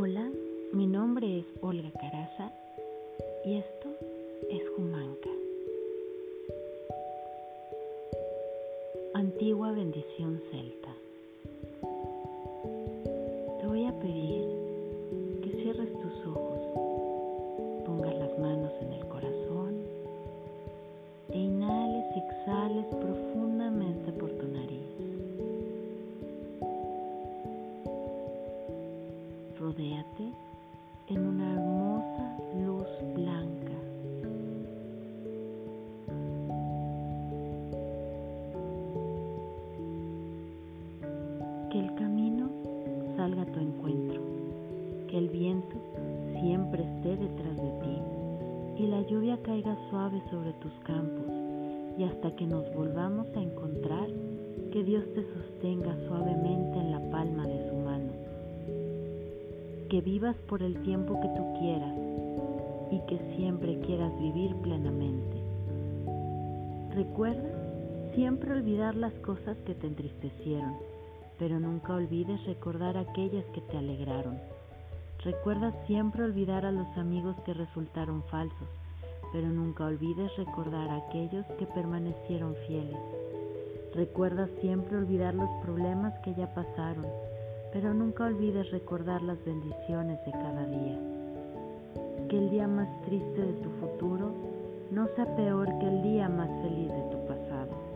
Hola, 0.00 0.30
mi 0.72 0.86
nombre 0.86 1.40
es 1.40 1.44
Olga 1.60 1.90
Caraza 1.90 2.52
y 3.44 3.56
esto 3.56 3.88
es 4.48 4.62
Humanca. 4.76 5.28
Antigua 9.14 9.72
bendición 9.72 10.40
celta. 10.52 10.94
Te 13.60 13.66
voy 13.66 13.86
a 13.86 13.98
pedir 13.98 14.57
Que 41.70 41.80
el 41.80 41.94
camino 41.96 42.48
salga 43.16 43.42
a 43.42 43.46
tu 43.46 43.60
encuentro, 43.60 44.22
que 45.08 45.18
el 45.18 45.28
viento 45.28 45.76
siempre 46.40 46.82
esté 46.82 47.16
detrás 47.16 47.56
de 47.56 47.70
ti 47.82 48.82
y 48.82 48.86
la 48.86 49.02
lluvia 49.02 49.38
caiga 49.42 49.76
suave 49.90 50.22
sobre 50.30 50.52
tus 50.54 50.72
campos 50.84 51.26
y 51.98 52.04
hasta 52.04 52.34
que 52.36 52.46
nos 52.46 52.64
volvamos 52.74 53.26
a 53.36 53.42
encontrar, 53.42 54.08
que 54.72 54.82
Dios 54.82 55.04
te 55.14 55.24
sostenga 55.34 55.94
suavemente 56.06 56.78
en 56.78 56.90
la 56.92 57.10
palma 57.10 57.46
de 57.46 57.68
su 57.68 57.76
mano. 57.76 58.12
Que 59.90 60.00
vivas 60.00 60.36
por 60.48 60.62
el 60.62 60.80
tiempo 60.84 61.20
que 61.20 61.28
tú 61.28 61.58
quieras 61.60 61.94
y 62.92 62.98
que 63.08 63.18
siempre 63.36 63.78
quieras 63.80 64.12
vivir 64.18 64.54
plenamente. 64.56 65.36
Recuerda 66.94 67.50
siempre 68.14 68.52
olvidar 68.52 68.94
las 68.94 69.12
cosas 69.14 69.56
que 69.66 69.74
te 69.74 69.86
entristecieron 69.86 70.74
pero 71.38 71.60
nunca 71.60 71.94
olvides 71.94 72.44
recordar 72.46 72.96
aquellas 72.96 73.44
que 73.46 73.60
te 73.60 73.78
alegraron. 73.78 74.38
Recuerda 75.24 75.72
siempre 75.86 76.24
olvidar 76.24 76.66
a 76.66 76.72
los 76.72 76.86
amigos 76.96 77.36
que 77.44 77.54
resultaron 77.54 78.22
falsos, 78.24 78.68
pero 79.32 79.48
nunca 79.48 79.84
olvides 79.84 80.36
recordar 80.36 80.88
a 80.88 80.96
aquellos 80.96 81.46
que 81.58 81.66
permanecieron 81.66 82.54
fieles. 82.66 82.98
Recuerda 83.94 84.48
siempre 84.60 84.96
olvidar 84.96 85.34
los 85.34 85.50
problemas 85.62 86.14
que 86.20 86.34
ya 86.34 86.52
pasaron, 86.54 87.06
pero 87.72 87.94
nunca 87.94 88.24
olvides 88.24 88.70
recordar 88.70 89.22
las 89.22 89.42
bendiciones 89.44 90.24
de 90.24 90.32
cada 90.32 90.66
día. 90.66 90.98
Que 92.28 92.38
el 92.38 92.50
día 92.50 92.68
más 92.68 92.88
triste 93.02 93.40
de 93.40 93.52
tu 93.54 93.70
futuro 93.80 94.30
no 94.90 95.06
sea 95.14 95.36
peor 95.36 95.66
que 95.78 95.86
el 95.86 96.02
día 96.02 96.28
más 96.28 96.48
feliz 96.62 96.88
de 96.88 97.02
tu 97.10 97.26
pasado 97.26 97.87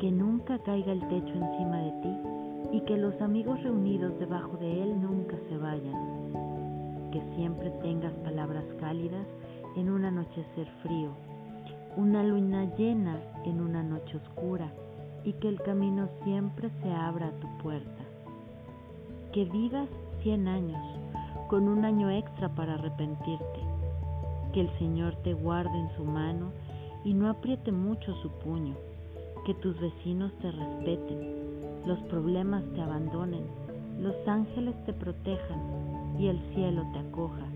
que 0.00 0.10
nunca 0.10 0.58
caiga 0.60 0.92
el 0.92 1.06
techo 1.08 1.34
encima 1.34 1.76
de 1.76 1.90
ti 2.00 2.16
y 2.72 2.80
que 2.86 2.96
los 2.96 3.20
amigos 3.20 3.62
reunidos 3.62 4.18
debajo 4.18 4.56
de 4.56 4.82
él 4.82 4.98
nunca 4.98 5.36
se 5.48 5.58
vayan. 5.58 7.10
Que 7.12 7.20
siempre 7.36 7.70
tengas 7.82 8.14
palabras 8.24 8.64
cálidas 8.80 9.26
en 9.76 9.90
un 9.90 10.06
anochecer 10.06 10.66
frío, 10.82 11.10
una 11.98 12.22
luna 12.22 12.64
llena 12.76 13.20
en 13.44 13.60
una 13.60 13.82
noche 13.82 14.16
oscura 14.16 14.72
y 15.22 15.34
que 15.34 15.48
el 15.48 15.60
camino 15.60 16.08
siempre 16.24 16.70
se 16.82 16.90
abra 16.90 17.26
a 17.26 17.40
tu 17.40 17.48
puerta. 17.62 18.04
Que 19.32 19.44
vivas 19.44 19.88
cien 20.22 20.48
años 20.48 20.80
con 21.48 21.68
un 21.68 21.84
año 21.84 22.08
extra 22.10 22.48
para 22.48 22.74
arrepentirte. 22.74 23.60
Que 24.54 24.62
el 24.62 24.78
Señor 24.78 25.14
te 25.16 25.34
guarde 25.34 25.78
en 25.78 25.90
su 25.94 26.04
mano 26.04 26.52
y 27.04 27.12
no 27.12 27.28
apriete 27.28 27.70
mucho 27.70 28.14
su 28.22 28.30
puño 28.30 28.74
que 29.50 29.54
tus 29.54 29.80
vecinos 29.80 30.30
te 30.40 30.52
respeten, 30.52 31.82
los 31.84 31.98
problemas 32.02 32.62
te 32.72 32.82
abandonen, 32.82 33.42
los 33.98 34.14
ángeles 34.28 34.76
te 34.86 34.92
protejan 34.92 36.14
y 36.20 36.28
el 36.28 36.38
cielo 36.54 36.86
te 36.92 37.00
acoja, 37.00 37.48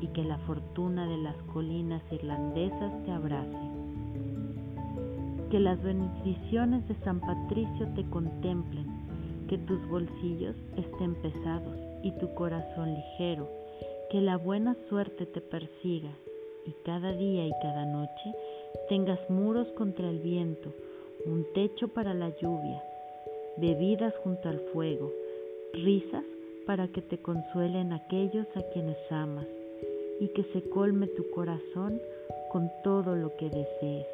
y 0.00 0.06
que 0.08 0.22
la 0.22 0.38
fortuna 0.46 1.08
de 1.08 1.16
las 1.16 1.34
colinas 1.52 2.04
irlandesas 2.12 2.92
te 3.04 3.10
abrace. 3.10 3.58
Que 5.50 5.58
las 5.58 5.82
bendiciones 5.82 6.86
de 6.86 6.94
San 7.02 7.18
Patricio 7.18 7.88
te 7.96 8.08
contemplen, 8.10 8.86
que 9.48 9.58
tus 9.58 9.84
bolsillos 9.88 10.54
estén 10.76 11.16
pesados 11.16 11.76
y 12.04 12.12
tu 12.12 12.32
corazón 12.34 12.94
ligero, 12.94 13.50
que 14.08 14.20
la 14.20 14.36
buena 14.36 14.76
suerte 14.88 15.26
te 15.26 15.40
persiga 15.40 16.12
y 16.64 16.70
cada 16.84 17.12
día 17.12 17.44
y 17.44 17.52
cada 17.60 17.86
noche 17.86 18.34
tengas 18.88 19.18
muros 19.28 19.66
contra 19.72 20.08
el 20.08 20.20
viento, 20.20 20.72
un 21.26 21.46
techo 21.54 21.88
para 21.88 22.12
la 22.12 22.28
lluvia, 22.40 22.82
bebidas 23.56 24.14
junto 24.22 24.48
al 24.48 24.60
fuego, 24.72 25.10
risas 25.72 26.24
para 26.66 26.88
que 26.88 27.00
te 27.00 27.18
consuelen 27.18 27.92
aquellos 27.92 28.46
a 28.54 28.62
quienes 28.72 28.98
amas 29.10 29.46
y 30.20 30.28
que 30.28 30.44
se 30.52 30.68
colme 30.68 31.06
tu 31.08 31.28
corazón 31.30 32.00
con 32.52 32.70
todo 32.82 33.16
lo 33.16 33.34
que 33.36 33.48
desees. 33.48 34.06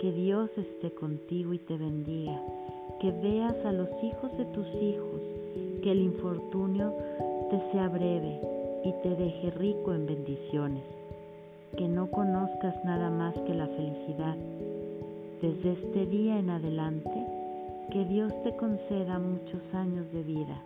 Que 0.00 0.12
Dios 0.12 0.50
esté 0.56 0.90
contigo 0.92 1.54
y 1.54 1.58
te 1.58 1.76
bendiga, 1.76 2.40
que 3.00 3.10
veas 3.10 3.56
a 3.64 3.72
los 3.72 3.88
hijos 4.02 4.36
de 4.36 4.44
tus 4.46 4.66
hijos, 4.82 5.20
que 5.82 5.92
el 5.92 6.00
infortunio 6.00 6.94
te 7.50 7.72
sea 7.72 7.88
breve 7.88 8.40
y 8.84 8.92
te 9.02 9.10
deje 9.16 9.50
rico 9.52 9.94
en 9.94 10.06
bendiciones, 10.06 10.84
que 11.76 11.88
no 11.88 12.10
conozcas 12.10 12.76
nada 12.84 13.10
más 13.10 13.34
que 13.40 13.54
la 13.54 13.66
felicidad 13.66 14.36
desde 15.40 15.72
este 15.72 16.06
día 16.06 16.38
en 16.38 16.50
adelante, 16.50 17.26
que 17.92 18.04
Dios 18.06 18.32
te 18.42 18.56
conceda 18.56 19.18
muchos 19.18 19.62
años 19.72 20.10
de 20.12 20.22
vida. 20.22 20.56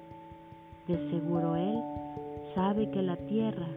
De 0.89 0.97
seguro 1.11 1.57
Él 1.57 1.79
sabe 2.55 2.91
que 2.91 3.03
la 3.03 3.17
tierra 3.17 3.69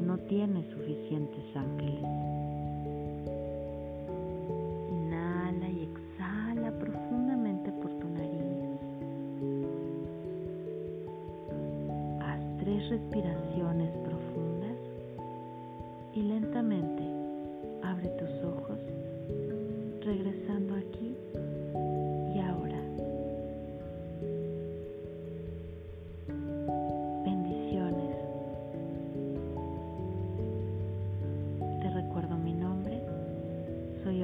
no 0.00 0.16
tiene 0.18 0.62
suficientes 0.70 1.44
ángeles. 1.54 2.02
Inhala 4.90 5.68
y 5.68 5.82
exhala 5.82 6.72
profundamente 6.78 7.70
por 7.72 7.90
tu 7.98 8.08
nariz. 8.08 8.80
Haz 12.22 12.40
tres 12.58 12.88
respiraciones 12.88 13.90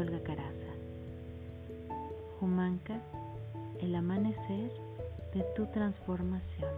Olga 0.05 0.23
Caraza. 0.23 0.73
Humanca, 2.43 3.01
el 3.81 3.95
amanecer 3.95 4.71
de 5.33 5.43
tu 5.57 5.65
transformación. 5.69 6.71